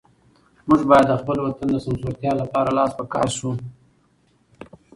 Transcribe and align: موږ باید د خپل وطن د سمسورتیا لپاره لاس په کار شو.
موږ 0.67 0.81
باید 0.91 1.05
د 1.09 1.13
خپل 1.21 1.37
وطن 1.41 1.67
د 1.71 1.77
سمسورتیا 1.85 2.31
لپاره 2.41 2.69
لاس 2.77 2.91
په 2.99 3.03
کار 3.13 3.27
شو. 3.37 3.51